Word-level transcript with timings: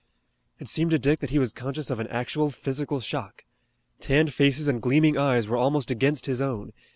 It 0.57 0.67
seemed 0.67 0.89
to 0.89 0.97
Dick 0.97 1.19
that 1.19 1.29
he 1.29 1.37
was 1.37 1.53
conscious 1.53 1.91
of 1.91 1.99
an 1.99 2.07
actual 2.07 2.49
physical 2.49 2.99
shock. 3.01 3.45
Tanned 3.99 4.33
faces 4.33 4.67
and 4.67 4.81
gleaming 4.81 5.15
eyes 5.15 5.47
were 5.47 5.57
almost 5.57 5.91
against 5.91 6.25
his 6.25 6.41
own. 6.41 6.73